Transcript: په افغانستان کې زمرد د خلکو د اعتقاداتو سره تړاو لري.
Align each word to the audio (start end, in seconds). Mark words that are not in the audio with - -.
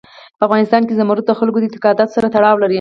په 0.37 0.43
افغانستان 0.47 0.81
کې 0.87 0.93
زمرد 0.99 1.23
د 1.27 1.31
خلکو 1.39 1.57
د 1.59 1.65
اعتقاداتو 1.67 2.13
سره 2.15 2.31
تړاو 2.35 2.61
لري. 2.61 2.69